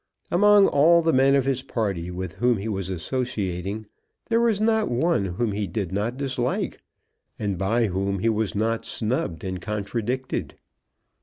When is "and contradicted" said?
9.43-10.55